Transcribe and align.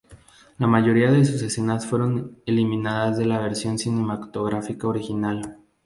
La 0.57 0.65
mayoría 0.65 1.11
de 1.11 1.23
sus 1.23 1.43
escenas 1.43 1.85
fueron 1.85 2.39
eliminadas 2.47 3.19
de 3.19 3.25
la 3.25 3.37
versión 3.37 3.77
cinematográfica 3.77 4.87
original. 4.87 5.59